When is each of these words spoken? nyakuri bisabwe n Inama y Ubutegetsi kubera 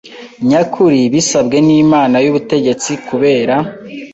nyakuri 0.47 0.99
bisabwe 1.13 1.57
n 1.65 1.67
Inama 1.81 2.17
y 2.23 2.27
Ubutegetsi 2.31 2.91
kubera 3.07 3.55